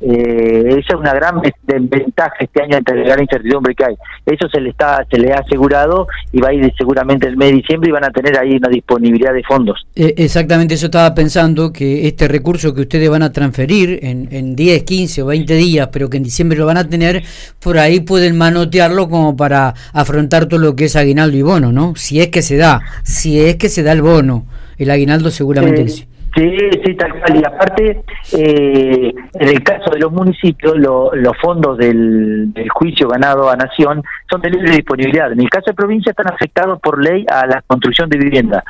Eh, 0.00 0.76
esa 0.78 0.94
es 0.94 1.00
una 1.00 1.12
gran 1.12 1.42
ventaja 1.66 2.36
este 2.38 2.62
año 2.62 2.76
entre 2.76 3.04
la 3.04 3.20
incertidumbre 3.20 3.74
que 3.74 3.84
hay. 3.84 3.94
Eso 4.24 4.48
se 4.48 4.60
le 4.60 4.70
está 4.70 5.04
se 5.10 5.18
le 5.18 5.32
ha 5.32 5.38
asegurado 5.38 6.06
y 6.32 6.40
va 6.40 6.50
a 6.50 6.52
ir 6.52 6.72
seguramente 6.76 7.26
el 7.26 7.36
mes 7.36 7.50
de 7.50 7.56
diciembre 7.56 7.88
y 7.88 7.92
van 7.92 8.04
a 8.04 8.10
tener 8.10 8.38
ahí 8.38 8.56
una 8.56 8.68
disponibilidad 8.68 9.32
de 9.32 9.42
fondos. 9.42 9.86
Eh, 9.96 10.14
exactamente, 10.16 10.74
eso 10.74 10.86
estaba 10.86 11.14
pensando 11.14 11.72
que 11.72 12.06
este 12.06 12.28
recurso 12.28 12.74
que 12.74 12.82
ustedes 12.82 13.10
van 13.10 13.22
a 13.22 13.32
transferir 13.32 13.98
en, 14.02 14.28
en 14.30 14.54
10, 14.54 14.84
15 14.84 15.22
o 15.22 15.26
20 15.26 15.54
días, 15.54 15.88
pero 15.92 16.08
que 16.08 16.18
en 16.18 16.22
diciembre 16.22 16.58
lo 16.58 16.66
van 16.66 16.76
a 16.76 16.88
tener, 16.88 17.22
por 17.60 17.78
ahí 17.78 18.00
pueden 18.00 18.36
manotearlo 18.38 19.08
como 19.08 19.36
para 19.36 19.74
afrontar 19.92 20.46
todo 20.46 20.60
lo 20.60 20.76
que 20.76 20.84
es 20.84 20.96
aguinaldo 20.96 21.36
y 21.36 21.42
bono, 21.42 21.72
¿no? 21.72 21.94
Si 21.96 22.20
es 22.20 22.28
que 22.28 22.42
se 22.42 22.56
da, 22.56 22.80
si 23.02 23.40
es 23.40 23.56
que 23.56 23.68
se 23.68 23.82
da 23.82 23.92
el 23.92 24.02
bono, 24.02 24.46
el 24.78 24.90
aguinaldo 24.90 25.30
seguramente 25.30 25.82
eh. 25.82 26.08
Sí, 26.38 26.56
sí, 26.84 26.94
tal 26.94 27.18
cual. 27.18 27.40
Y 27.40 27.44
aparte, 27.44 28.02
eh, 28.32 29.14
en 29.34 29.48
el 29.48 29.62
caso 29.64 29.90
de 29.90 29.98
los 29.98 30.12
municipios, 30.12 30.76
los 30.78 31.36
fondos 31.42 31.76
del, 31.78 32.52
juicio 32.72 33.08
ganado 33.08 33.50
a 33.50 33.56
Nación 33.56 34.02
son 34.30 34.40
de 34.42 34.50
libre 34.50 34.76
disponibilidad. 34.76 35.32
En 35.32 35.40
el 35.40 35.50
caso 35.50 35.70
de 35.70 35.74
provincia 35.74 36.10
están 36.10 36.32
afectados 36.32 36.78
por 36.80 37.02
ley 37.02 37.24
a 37.28 37.46
la 37.46 37.62
construcción 37.66 38.08
de 38.08 38.18
vivienda. 38.18 38.62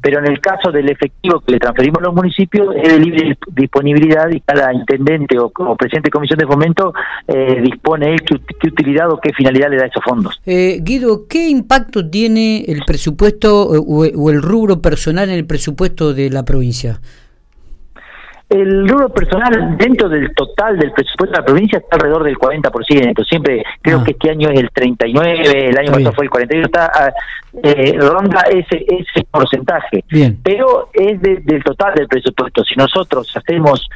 Pero 0.00 0.18
en 0.18 0.26
el 0.26 0.40
caso 0.40 0.72
del 0.72 0.88
efectivo 0.88 1.40
que 1.40 1.52
le 1.52 1.58
transferimos 1.58 1.98
a 1.98 2.06
los 2.06 2.14
municipios 2.14 2.74
es 2.82 2.92
de 2.92 2.98
libre 2.98 3.38
disponibilidad 3.48 4.28
y 4.30 4.40
cada 4.40 4.72
intendente 4.72 5.38
o, 5.38 5.50
presidente 5.76 6.08
de 6.08 6.10
comisión 6.10 6.38
de 6.38 6.46
fomento 6.46 6.92
eh, 7.28 7.60
dispone 7.62 8.14
él 8.14 8.22
qué, 8.22 8.68
utilidad 8.68 9.10
o 9.10 9.20
qué 9.20 9.32
finalidad 9.32 9.70
le 9.70 9.76
da 9.76 9.86
esos 9.86 10.02
fondos. 10.02 10.40
Eh, 10.46 10.80
Guido, 10.82 11.26
¿qué 11.28 11.48
impacto 11.48 12.08
tiene 12.08 12.64
el 12.66 12.82
presupuesto 12.84 13.64
o 13.64 14.30
el 14.30 14.42
rubro 14.42 14.80
personal 14.80 15.28
en 15.28 15.36
el 15.36 15.46
presupuesto 15.46 16.14
de 16.14 16.30
la 16.30 16.44
provincia? 16.44 17.00
El 18.52 18.88
rubro 18.88 19.08
personal 19.08 19.76
dentro 19.78 20.08
del 20.08 20.34
total 20.34 20.78
del 20.78 20.92
presupuesto 20.92 21.32
de 21.32 21.40
la 21.40 21.44
provincia 21.44 21.78
está 21.78 21.96
alrededor 21.96 22.24
del 22.24 22.36
40%. 22.36 23.24
Siempre 23.26 23.64
creo 23.80 24.00
ah. 24.00 24.04
que 24.04 24.10
este 24.10 24.30
año 24.30 24.50
es 24.50 24.60
el 24.60 24.70
39, 24.70 25.68
el 25.70 25.78
año 25.78 25.92
pasado 25.92 26.12
fue 26.12 26.24
el 26.24 26.30
41, 26.30 26.66
está 26.66 26.92
ah, 26.94 27.12
eh, 27.62 27.96
ronda 27.98 28.42
ese 28.50 28.84
ese 28.86 29.26
porcentaje. 29.30 30.04
Pero 30.42 30.90
es 30.92 31.20
del 31.20 31.64
total 31.64 31.94
del 31.94 32.08
presupuesto. 32.08 32.62
Si 32.64 32.74
nosotros 32.76 33.32
hacemos 33.34 33.88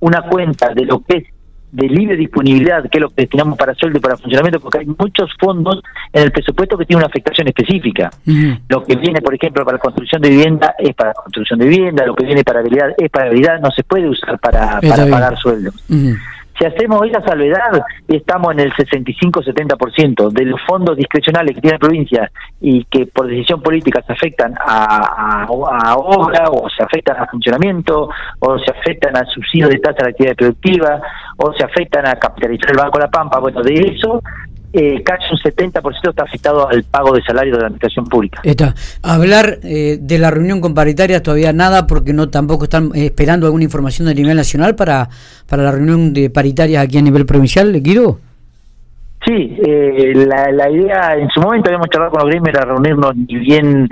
una 0.00 0.22
cuenta 0.22 0.74
de 0.74 0.84
lo 0.86 1.00
que 1.00 1.18
es 1.18 1.24
de 1.72 1.88
libre 1.88 2.16
disponibilidad, 2.16 2.82
que 2.88 2.98
es 2.98 3.02
lo 3.02 3.08
que 3.08 3.22
destinamos 3.22 3.56
para 3.56 3.74
sueldo 3.74 3.98
y 3.98 4.00
para 4.00 4.16
funcionamiento, 4.16 4.60
porque 4.60 4.78
hay 4.78 4.86
muchos 4.86 5.30
fondos 5.38 5.82
en 6.12 6.22
el 6.24 6.32
presupuesto 6.32 6.76
que 6.76 6.84
tienen 6.84 7.04
una 7.04 7.08
afectación 7.08 7.48
específica. 7.48 8.10
Lo 8.68 8.84
que 8.84 8.96
viene, 8.96 9.20
por 9.20 9.34
ejemplo, 9.34 9.64
para 9.64 9.78
construcción 9.78 10.20
de 10.22 10.30
vivienda 10.30 10.74
es 10.78 10.94
para 10.94 11.12
construcción 11.14 11.58
de 11.58 11.66
vivienda, 11.66 12.06
lo 12.06 12.14
que 12.14 12.24
viene 12.24 12.42
para 12.44 12.60
habilidad 12.60 12.90
es 12.98 13.10
para 13.10 13.26
habilidad, 13.26 13.60
no 13.60 13.70
se 13.70 13.82
puede 13.84 14.08
usar 14.08 14.38
para, 14.38 14.80
para 14.80 15.06
pagar 15.06 15.38
sueldos. 15.38 15.74
Si 16.60 16.66
hacemos 16.66 17.00
esa 17.06 17.22
salvedad, 17.22 17.82
estamos 18.06 18.52
en 18.52 18.60
el 18.60 18.72
65-70% 18.74 20.30
de 20.30 20.44
los 20.44 20.60
fondos 20.68 20.94
discrecionales 20.94 21.54
que 21.54 21.62
tiene 21.62 21.76
la 21.76 21.78
provincia 21.78 22.30
y 22.60 22.84
que 22.84 23.06
por 23.06 23.26
decisión 23.28 23.62
política 23.62 24.02
se 24.06 24.12
afectan 24.12 24.52
a, 24.60 25.46
a, 25.46 25.96
obra 25.96 26.50
o 26.50 26.68
se 26.68 26.82
afectan 26.82 27.16
a 27.16 27.26
funcionamiento 27.28 28.10
o 28.40 28.58
se 28.58 28.70
afectan 28.72 29.16
al 29.16 29.26
subsidio 29.28 29.68
de 29.68 29.78
tasa 29.78 30.04
de 30.04 30.10
actividad 30.10 30.36
productiva 30.36 31.00
o 31.38 31.50
se 31.54 31.64
afectan 31.64 32.06
a 32.06 32.16
capitalizar 32.16 32.72
el 32.72 32.76
Banco 32.76 32.98
de 32.98 33.04
la 33.06 33.10
Pampa. 33.10 33.38
Bueno, 33.38 33.62
de 33.62 33.74
eso 33.76 34.22
eh, 34.72 35.02
casi 35.02 35.24
un 35.32 35.38
70% 35.38 36.10
está 36.10 36.22
afectado 36.22 36.68
al 36.68 36.84
pago 36.84 37.14
de 37.14 37.22
salario 37.22 37.54
de 37.54 37.60
la 37.60 37.66
administración 37.66 38.06
pública. 38.06 38.40
Está. 38.44 38.74
Hablar 39.02 39.58
eh, 39.64 39.98
de 40.00 40.18
la 40.18 40.30
reunión 40.30 40.60
con 40.60 40.74
paritarias 40.74 41.22
todavía 41.22 41.52
nada 41.52 41.86
porque 41.86 42.12
no 42.12 42.28
tampoco 42.28 42.64
están 42.64 42.90
eh, 42.94 43.06
esperando 43.06 43.46
alguna 43.46 43.64
información 43.64 44.08
a 44.08 44.14
nivel 44.14 44.36
nacional 44.36 44.76
para, 44.76 45.08
para 45.48 45.64
la 45.64 45.72
reunión 45.72 46.12
de 46.12 46.30
paritarias 46.30 46.84
aquí 46.84 46.98
a 46.98 47.02
nivel 47.02 47.26
provincial, 47.26 47.72
Guido. 47.82 48.20
Sí, 49.26 49.56
eh, 49.62 50.14
la, 50.14 50.50
la 50.50 50.70
idea 50.70 51.14
en 51.16 51.28
su 51.28 51.40
momento 51.40 51.68
habíamos 51.68 51.88
charlado 51.90 52.12
con 52.12 52.22
los 52.22 52.30
gremios 52.30 52.54
era 52.54 52.64
reunirnos 52.64 53.12
y 53.28 53.36
bien 53.36 53.88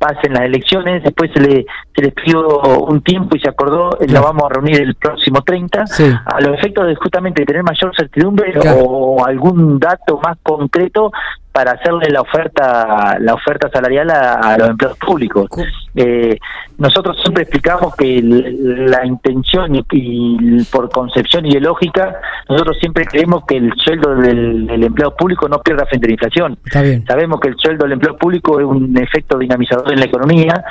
pasen 0.00 0.32
las 0.32 0.44
elecciones, 0.44 1.04
después 1.04 1.30
se 1.34 1.40
le, 1.40 1.66
se 1.94 2.02
les 2.02 2.14
pidió 2.14 2.58
un 2.60 3.02
tiempo 3.02 3.36
y 3.36 3.40
se 3.40 3.50
acordó, 3.50 3.98
la 4.00 4.20
vamos 4.20 4.44
a 4.44 4.54
reunir 4.54 4.80
el 4.80 4.94
próximo 4.94 5.42
30, 5.42 5.84
a 6.24 6.40
los 6.40 6.58
efectos 6.58 6.86
de 6.86 6.94
justamente 6.96 7.44
tener 7.44 7.62
mayor 7.62 7.94
certidumbre 7.94 8.54
o 8.82 9.22
algún 9.24 9.78
dato 9.78 10.18
más 10.24 10.38
concreto 10.42 11.12
para 11.52 11.72
hacerle 11.72 12.08
la 12.10 12.20
oferta 12.20 13.18
la 13.18 13.34
oferta 13.34 13.68
salarial 13.70 14.08
a, 14.10 14.56
los 14.56 14.70
empleados 14.70 14.98
públicos. 14.98 15.48
Eh, 15.96 16.38
nosotros 16.78 17.18
siempre 17.20 17.42
explicamos 17.42 17.94
que 17.96 18.20
la 18.22 19.04
intención 19.04 19.74
y, 19.74 20.64
por 20.70 20.88
concepción 20.90 21.44
ideológica, 21.46 22.20
nosotros 22.48 22.78
siempre 22.80 23.04
creemos 23.04 23.44
que 23.46 23.56
el 23.56 23.72
sueldo 23.76 24.14
del, 24.14 24.82
empleado 24.82 25.14
público 25.16 25.48
no 25.48 25.60
pierda 25.60 25.84
frente 25.86 26.06
a 26.06 26.08
la 26.08 26.12
inflación. 26.12 26.58
Sabemos 27.06 27.40
que 27.40 27.48
el 27.48 27.56
sueldo 27.56 27.84
del 27.84 27.92
empleado 27.92 28.16
público 28.16 28.60
es 28.60 28.66
un 28.66 28.96
efecto 28.96 29.36
dinamizador 29.36 29.89
en 29.92 30.00
la 30.00 30.06
economía, 30.06 30.64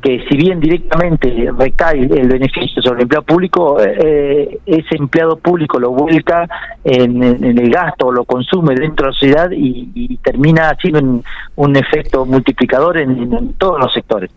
que 0.00 0.24
si 0.28 0.36
bien 0.36 0.60
directamente 0.60 1.50
recae 1.58 2.00
el 2.00 2.28
beneficio 2.28 2.82
sobre 2.82 2.98
el 2.98 3.02
empleado 3.02 3.24
público, 3.24 3.78
eh, 3.80 4.58
ese 4.66 4.96
empleado 4.96 5.36
público 5.36 5.78
lo 5.78 5.90
vuelca 5.90 6.48
en, 6.84 7.22
el 7.22 7.70
gasto 7.70 8.10
lo 8.10 8.24
consume 8.24 8.74
dentro 8.74 9.06
de 9.06 9.12
la 9.12 9.18
sociedad 9.18 9.50
y 9.52 10.16
termina 10.22 10.74
siendo 10.80 11.22
un, 11.56 11.76
efecto 11.76 12.24
multiplicador 12.26 12.98
en, 12.98 13.54
todos 13.54 13.80
los 13.80 13.92
sectores. 13.92 14.30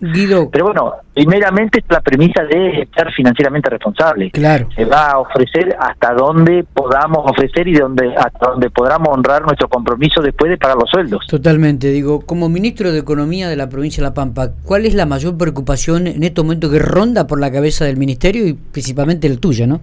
Pero 0.51 0.65
bueno, 0.65 0.93
primeramente 1.15 1.79
es 1.79 1.85
la 1.89 2.01
premisa 2.01 2.43
de 2.43 2.81
estar 2.81 3.11
financieramente 3.13 3.69
responsable. 3.69 4.29
Claro. 4.31 4.67
Se 4.75 4.83
va 4.83 5.11
a 5.11 5.19
ofrecer 5.19 5.75
hasta 5.79 6.13
donde 6.13 6.65
podamos 6.65 7.19
ofrecer 7.31 7.67
y 7.69 7.73
donde 7.73 8.13
hasta 8.15 8.49
donde 8.49 8.69
podamos 8.69 9.07
honrar 9.09 9.43
nuestro 9.43 9.69
compromiso 9.69 10.21
después 10.21 10.51
de 10.51 10.57
pagar 10.57 10.75
los 10.77 10.89
sueldos. 10.89 11.25
Totalmente. 11.27 11.87
Digo, 11.87 12.21
como 12.25 12.49
ministro 12.49 12.91
de 12.91 12.99
Economía 12.99 13.47
de 13.47 13.55
la 13.55 13.69
provincia 13.69 14.03
de 14.03 14.09
La 14.09 14.13
Pampa, 14.13 14.49
¿cuál 14.65 14.85
es 14.85 14.93
la 14.93 15.05
mayor 15.05 15.37
preocupación 15.37 16.07
en 16.07 16.23
este 16.23 16.41
momento 16.41 16.69
que 16.69 16.79
ronda 16.79 17.27
por 17.27 17.39
la 17.39 17.49
cabeza 17.49 17.85
del 17.85 17.95
ministerio 17.95 18.45
y 18.45 18.53
principalmente 18.53 19.27
el 19.27 19.39
tuyo, 19.39 19.65
no? 19.67 19.79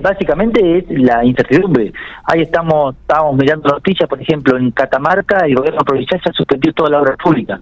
básicamente 0.00 0.78
es 0.78 0.84
la 0.88 1.22
incertidumbre. 1.22 1.92
Ahí 2.24 2.40
estamos, 2.40 2.94
estamos 3.02 3.36
mirando 3.36 3.68
noticias, 3.68 4.08
por 4.08 4.20
ejemplo, 4.20 4.56
en 4.56 4.70
Catamarca 4.70 5.44
el 5.44 5.54
gobierno 5.54 5.80
provincial 5.84 6.20
se 6.24 6.32
suspendió 6.32 6.72
toda 6.72 6.88
la 6.88 7.02
obra 7.02 7.16
pública. 7.22 7.60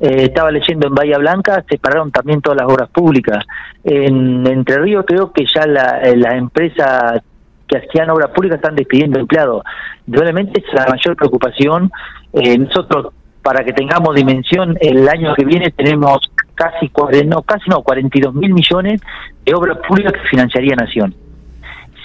Eh, 0.00 0.24
estaba 0.24 0.50
leyendo 0.50 0.88
en 0.88 0.94
Bahía 0.94 1.18
Blanca, 1.18 1.62
se 1.68 1.78
pararon 1.78 2.10
también 2.10 2.40
todas 2.40 2.56
las 2.56 2.72
obras 2.72 2.88
públicas. 2.88 3.44
En 3.84 4.46
Entre 4.46 4.78
Ríos 4.78 5.04
creo 5.06 5.30
que 5.32 5.44
ya 5.44 5.64
eh, 6.02 6.16
las 6.16 6.34
empresas 6.34 7.22
que 7.68 7.76
hacían 7.76 8.08
obras 8.10 8.30
públicas 8.30 8.56
están 8.56 8.74
despidiendo 8.74 9.20
empleados. 9.20 9.62
Realmente 10.06 10.60
es 10.60 10.72
la 10.72 10.86
mayor 10.86 11.16
preocupación. 11.16 11.90
Eh, 12.32 12.56
nosotros, 12.56 13.12
para 13.42 13.62
que 13.62 13.74
tengamos 13.74 14.14
dimensión, 14.14 14.76
el 14.80 15.06
año 15.06 15.34
que 15.34 15.44
viene 15.44 15.70
tenemos 15.70 16.18
casi, 16.54 16.90
no, 17.26 17.42
casi 17.42 17.68
no, 17.68 17.82
42 17.82 18.34
mil 18.34 18.54
millones 18.54 19.00
de 19.44 19.54
obras 19.54 19.78
públicas 19.86 20.14
que 20.14 20.28
financiaría 20.28 20.76
Nación 20.76 21.14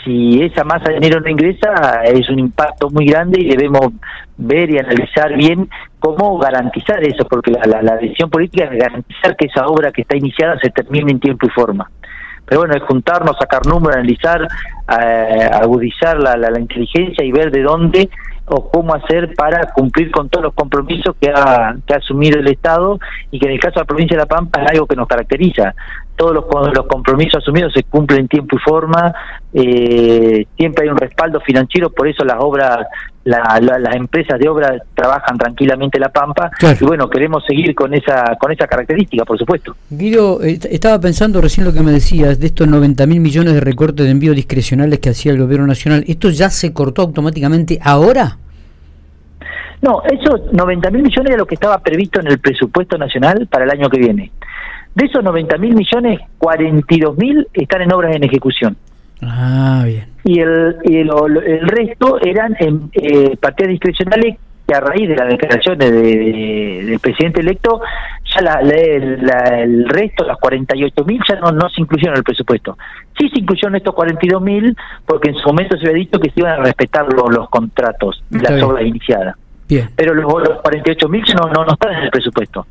si 0.06 0.42
esa 0.44 0.64
masa 0.64 0.90
de 0.90 0.96
dinero 0.96 1.20
no 1.20 1.30
ingresa, 1.30 2.04
es 2.04 2.30
un 2.30 2.40
impacto 2.40 2.90
muy 2.92 3.08
grande 3.08 3.42
y 3.42 3.50
debemos 3.50 3.92
ver 4.38 4.70
y 4.70 4.78
analizar 4.78 5.36
bien 5.36 5.68
cómo 6.00 6.38
garantizar 6.38 7.04
eso, 7.04 7.26
porque 7.26 7.52
la, 7.52 7.82
la, 7.82 7.96
decisión 7.96 8.30
política 8.30 8.66
es 8.66 8.80
garantizar 8.80 9.36
que 9.36 9.48
esa 9.48 9.66
obra 9.66 9.92
que 9.92 10.04
está 10.04 10.16
iniciada 10.16 10.60
se 10.60 10.70
termine 10.70 11.12
en 11.12 11.20
tiempo 11.20 11.48
y 11.48 11.50
forma. 11.50 11.90
Pero 12.46 12.62
bueno, 12.62 12.76
es 12.76 12.84
juntarnos, 12.84 13.36
sacar 13.40 13.66
números, 13.66 13.96
analizar, 13.96 14.48
eh, 15.02 15.50
agudizar 15.52 16.20
la, 16.20 16.36
la, 16.38 16.60
inteligencia 16.60 17.26
y 17.26 17.32
ver 17.32 17.50
de 17.50 17.64
dónde 17.64 18.10
o 18.46 18.70
cómo 18.70 18.94
hacer 18.94 19.34
para 19.34 19.74
cumplir 19.74 20.12
con 20.12 20.30
todos 20.30 20.44
los 20.44 20.54
compromisos 20.54 21.16
que 21.20 21.32
ha, 21.34 21.76
que 21.88 21.94
ha 21.96 21.98
asumido 21.98 22.40
el 22.40 22.48
Estado 22.48 23.00
y 23.32 23.40
que 23.40 23.48
en 23.48 23.54
el 23.54 23.60
caso 23.60 23.76
de 23.76 23.82
la 23.82 23.86
provincia 23.86 24.16
de 24.16 24.22
La 24.22 24.28
Pampa 24.28 24.62
es 24.62 24.72
algo 24.72 24.86
que 24.86 24.96
nos 24.96 25.08
caracteriza. 25.08 25.74
Todos 26.16 26.34
los, 26.34 26.46
los 26.74 26.86
compromisos 26.88 27.42
asumidos 27.42 27.74
se 27.74 27.84
cumplen 27.84 28.22
en 28.22 28.28
tiempo 28.28 28.56
y 28.56 28.60
forma, 28.60 29.14
eh, 29.54 30.46
siempre 30.58 30.86
hay 30.86 30.90
un 30.90 30.98
respaldo 30.98 31.40
financiero, 31.42 31.90
por 31.90 32.08
eso 32.08 32.24
las 32.24 32.38
obras, 32.40 32.86
las 33.24 33.96
empresas 33.96 34.40
de 34.40 34.48
obra 34.48 34.78
trabajan 34.94 35.38
tranquilamente 35.38 36.00
La 36.00 36.10
Pampa 36.10 36.52
y 36.80 36.86
bueno, 36.86 37.10
queremos 37.10 37.44
seguir 37.46 37.74
con 37.74 37.94
esa 37.94 38.36
con 38.40 38.52
esa 38.52 38.68
característica, 38.68 39.26
por 39.26 39.38
supuesto. 39.38 39.76
Guido, 39.90 40.44
eh, 40.44 40.60
estaba 40.70 41.00
pensando 41.00 41.42
recién 41.42 41.66
lo 41.66 41.74
que 41.74 41.82
me 41.82 41.92
decías 41.92 42.40
de 42.40 42.48
estos 42.48 42.68
90 42.68 43.06
mil 43.08 43.20
millones 43.20 43.54
de 43.54 43.62
recortes 43.62 44.06
de 44.06 44.12
envío 44.12 44.34
discrecionales 44.34 45.00
que 45.00 45.10
hacía 45.10 45.32
el 45.32 45.40
gobierno 45.40 45.68
nacional, 45.68 46.04
¿esto 46.08 46.30
ya 46.30 46.50
se 46.50 46.72
cortó 46.72 47.02
automáticamente 47.02 47.80
ahora? 47.82 48.38
No, 49.82 50.02
esos 50.04 50.52
90 50.52 50.90
mil 50.92 51.04
millones 51.04 51.32
es 51.32 51.38
lo 51.38 51.46
que 51.46 51.56
estaba 51.56 51.78
previsto 51.80 52.20
en 52.20 52.28
el 52.28 52.40
presupuesto 52.40 52.98
nacional 52.98 53.48
para 53.48 53.66
el 53.66 53.72
año 53.72 53.90
que 53.90 54.00
viene. 54.00 54.32
De 54.96 55.06
esos 55.06 55.24
90 55.24 55.58
mil 55.58 55.76
millones, 55.76 56.22
42 56.38 57.18
mil 57.18 57.48
están 57.54 57.82
en 57.82 57.94
obras 57.94 58.16
en 58.16 58.24
ejecución. 58.24 58.78
Ah, 59.22 59.84
bien. 59.86 60.06
Y 60.24 60.40
el, 60.40 60.78
el, 60.84 61.68
resto 61.68 62.20
eran 62.22 62.56
en 62.60 62.90
eh, 62.94 63.38
partidas 63.38 63.72
discrecionales 63.72 64.38
que 64.68 64.74
a 64.74 64.80
raíz 64.80 65.08
de 65.08 65.16
las 65.16 65.30
declaraciones 65.30 65.92
del 65.92 67.00
presidente 67.00 67.42
electo, 67.42 67.82
ya 68.34 68.42
la, 68.42 68.60
el 68.62 69.88
resto, 69.88 70.26
las 70.26 70.38
48 70.38 71.06
mil, 71.06 71.22
ya 71.28 71.36
no, 71.36 71.52
no 71.52 71.70
se 71.70 71.82
incluyeron 71.82 72.16
en 72.16 72.20
el 72.20 72.24
presupuesto. 72.24 72.78
Sí 73.18 73.30
se 73.30 73.40
incluyeron 73.40 73.76
estos 73.76 73.94
42 73.94 74.42
mil, 74.42 74.76
porque 75.06 75.30
en 75.30 75.36
su 75.36 75.48
momento 75.48 75.78
se 75.78 75.88
había 75.88 76.00
dicho 76.00 76.20
que 76.20 76.32
se 76.32 76.40
iban 76.40 76.54
a 76.54 76.64
respetar 76.64 77.06
los, 77.14 77.50
contratos, 77.50 78.24
las 78.32 78.62
obras 78.64 78.86
iniciadas. 78.86 79.36
Bien. 79.68 79.90
Pero 79.96 80.14
los, 80.14 80.26
los 80.26 80.62
48 80.62 81.10
mil 81.10 81.24
no, 81.36 81.50
no, 81.50 81.66
no 81.66 81.74
están 81.74 81.94
en 81.94 82.04
el 82.04 82.10
presupuesto. 82.12 82.68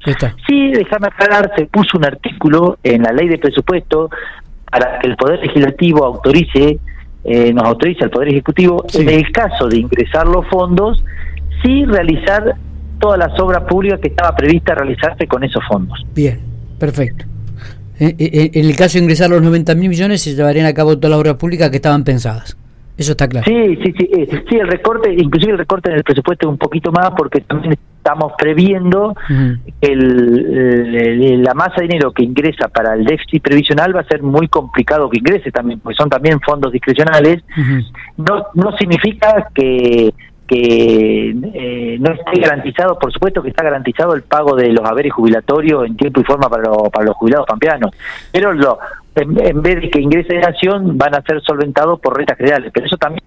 Sí, 0.46 0.70
déjame 0.72 1.08
aclarar, 1.08 1.52
se 1.56 1.66
puso 1.66 1.98
un 1.98 2.04
artículo 2.04 2.78
en 2.82 3.02
la 3.02 3.12
ley 3.12 3.28
de 3.28 3.38
presupuesto 3.38 4.10
para 4.70 4.98
que 4.98 5.08
el 5.08 5.16
Poder 5.16 5.40
Legislativo 5.40 6.04
autorice, 6.04 6.78
eh, 7.24 7.52
nos 7.52 7.64
autorice 7.64 8.04
al 8.04 8.10
Poder 8.10 8.28
Ejecutivo, 8.28 8.84
en 8.94 9.08
el 9.08 9.30
caso 9.32 9.68
de 9.68 9.78
ingresar 9.78 10.26
los 10.26 10.46
fondos, 10.48 11.04
sí 11.62 11.84
realizar 11.84 12.54
todas 13.00 13.18
las 13.18 13.38
obras 13.40 13.64
públicas 13.64 14.00
que 14.00 14.08
estaba 14.08 14.34
prevista 14.34 14.74
realizarse 14.74 15.26
con 15.26 15.42
esos 15.44 15.62
fondos. 15.68 16.04
Bien, 16.14 16.40
perfecto. 16.78 17.24
Eh, 17.98 18.14
eh, 18.18 18.50
en 18.54 18.66
el 18.66 18.76
caso 18.76 18.98
de 18.98 19.04
ingresar 19.04 19.30
los 19.30 19.42
90 19.42 19.74
mil 19.76 19.88
millones 19.88 20.22
se 20.22 20.34
llevarían 20.34 20.66
a 20.66 20.74
cabo 20.74 20.96
todas 20.96 21.10
las 21.10 21.20
obras 21.20 21.34
públicas 21.34 21.70
que 21.70 21.76
estaban 21.76 22.02
pensadas. 22.02 22.56
Eso 22.96 23.12
está 23.12 23.28
claro. 23.28 23.44
Sí, 23.46 23.76
sí, 23.82 23.92
sí. 23.98 24.08
Eh, 24.12 24.44
sí, 24.48 24.56
el 24.56 24.68
recorte, 24.68 25.12
inclusive 25.12 25.52
el 25.52 25.58
recorte 25.58 25.90
en 25.90 25.96
el 25.96 26.04
presupuesto 26.04 26.46
es 26.46 26.50
un 26.50 26.58
poquito 26.58 26.92
más 26.92 27.10
porque 27.16 27.40
también 27.40 27.76
estamos 27.96 28.32
previendo 28.38 29.14
que 29.80 29.92
el, 29.92 31.42
la 31.42 31.54
masa 31.54 31.76
de 31.76 31.88
dinero 31.88 32.12
que 32.12 32.22
ingresa 32.22 32.68
para 32.68 32.94
el 32.94 33.04
déficit 33.04 33.42
previsional 33.42 33.96
va 33.96 34.00
a 34.00 34.04
ser 34.04 34.22
muy 34.22 34.46
complicado 34.48 35.08
que 35.08 35.18
ingrese 35.18 35.50
también, 35.50 35.80
porque 35.80 35.96
son 35.96 36.08
también 36.08 36.38
fondos 36.40 36.70
discrecionales. 36.70 37.42
No, 38.16 38.46
no 38.54 38.76
significa 38.76 39.48
que 39.54 40.12
que 40.46 41.30
eh, 41.54 41.96
no 41.98 42.12
esté 42.12 42.38
garantizado, 42.40 42.98
por 42.98 43.10
supuesto 43.10 43.42
que 43.42 43.48
está 43.48 43.64
garantizado 43.64 44.14
el 44.14 44.22
pago 44.22 44.54
de 44.54 44.72
los 44.72 44.84
haberes 44.84 45.12
jubilatorios 45.12 45.86
en 45.86 45.96
tiempo 45.96 46.20
y 46.20 46.24
forma 46.24 46.48
para, 46.50 46.70
para 46.92 47.06
los 47.06 47.16
jubilados 47.16 47.46
pampeanos, 47.46 47.92
pero 48.30 48.52
lo, 48.52 48.78
en, 49.14 49.62
vez 49.62 49.80
de 49.80 49.90
que 49.90 50.00
ingrese 50.00 50.34
de 50.34 50.40
nación 50.40 50.98
van 50.98 51.14
a 51.14 51.22
ser 51.22 51.40
solventados 51.42 52.00
por 52.00 52.16
rentas 52.16 52.36
generales, 52.36 52.70
pero 52.72 52.86
eso 52.86 52.96
también 52.96 53.22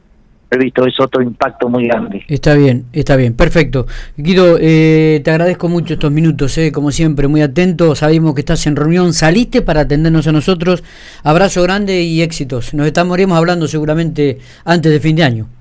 previsto, 0.50 0.86
es 0.86 1.00
otro 1.00 1.22
impacto 1.22 1.68
muy 1.68 1.88
grande. 1.88 2.24
Está 2.28 2.54
bien, 2.54 2.86
está 2.94 3.16
bien, 3.16 3.36
perfecto. 3.36 3.86
Guido, 4.16 4.58
eh, 4.60 5.22
te 5.24 5.30
agradezco 5.32 5.68
mucho 5.68 5.96
estos 5.96 6.12
minutos, 6.12 6.58
eh, 6.58 6.72
como 6.72 6.92
siempre, 6.92 7.28
muy 7.28 7.42
atento, 7.42 7.96
sabemos 7.96 8.34
que 8.34 8.42
estás 8.42 8.66
en 8.68 8.76
reunión, 8.76 9.14
saliste 9.14 9.62
para 9.62 9.82
atendernos 9.82 10.28
a 10.28 10.32
nosotros, 10.32 10.84
abrazo 11.24 11.64
grande 11.64 12.02
y 12.02 12.22
éxitos. 12.22 12.74
Nos 12.74 12.88
estaremos 12.88 13.38
hablando 13.38 13.68
seguramente 13.68 14.38
antes 14.64 14.92
de 14.92 15.00
fin 15.00 15.16
de 15.16 15.24
año. 15.24 15.57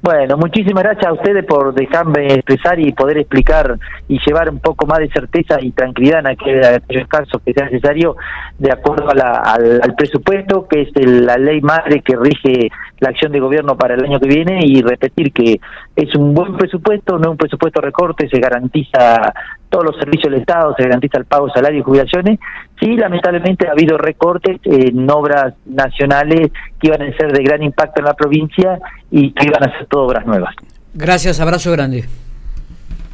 Bueno, 0.00 0.36
muchísimas 0.36 0.84
gracias 0.84 1.06
a 1.06 1.12
ustedes 1.12 1.44
por 1.44 1.74
dejarme 1.74 2.26
expresar 2.26 2.78
y 2.78 2.92
poder 2.92 3.18
explicar 3.18 3.78
y 4.06 4.20
llevar 4.24 4.48
un 4.48 4.60
poco 4.60 4.86
más 4.86 5.00
de 5.00 5.08
certeza 5.08 5.58
y 5.60 5.72
tranquilidad 5.72 6.20
en 6.20 6.28
aquellos 6.28 7.08
casos 7.08 7.42
que 7.44 7.52
sea 7.52 7.64
necesario, 7.64 8.16
de 8.58 8.70
acuerdo 8.70 9.08
al, 9.10 9.94
presupuesto, 9.96 10.68
que 10.68 10.82
es 10.82 10.90
la 11.04 11.36
ley 11.36 11.60
madre 11.62 12.00
que 12.00 12.16
rige 12.16 12.70
la 13.00 13.08
acción 13.08 13.32
de 13.32 13.40
gobierno 13.40 13.76
para 13.76 13.94
el 13.94 14.04
año 14.04 14.20
que 14.20 14.28
viene, 14.28 14.60
y 14.62 14.82
repetir 14.82 15.32
que 15.32 15.60
es 15.96 16.14
un 16.14 16.32
buen 16.32 16.56
presupuesto, 16.56 17.18
no 17.18 17.32
un 17.32 17.36
presupuesto 17.36 17.80
recorte, 17.80 18.28
se 18.28 18.38
garantiza 18.38 19.32
todos 19.68 19.84
los 19.84 19.96
servicios 19.96 20.32
del 20.32 20.40
Estado, 20.40 20.74
se 20.76 20.84
garantiza 20.84 21.18
el 21.18 21.24
pago 21.24 21.46
de 21.46 21.52
salarios 21.52 21.80
y 21.80 21.84
jubilaciones. 21.84 22.38
Sí, 22.80 22.96
lamentablemente 22.96 23.68
ha 23.68 23.72
habido 23.72 23.98
recortes 23.98 24.60
en 24.64 25.10
obras 25.10 25.54
nacionales 25.66 26.50
que 26.80 26.88
iban 26.88 27.02
a 27.02 27.16
ser 27.16 27.32
de 27.32 27.42
gran 27.42 27.62
impacto 27.62 28.00
en 28.00 28.04
la 28.06 28.14
provincia 28.14 28.78
y 29.10 29.32
que 29.32 29.46
iban 29.46 29.68
a 29.68 29.78
ser 29.78 29.86
todas 29.86 30.08
obras 30.08 30.26
nuevas. 30.26 30.54
Gracias, 30.94 31.40
abrazo 31.40 31.72
grande. 31.72 32.04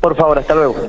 Por 0.01 0.17
favor, 0.17 0.39
hasta 0.39 0.55
luego. 0.55 0.77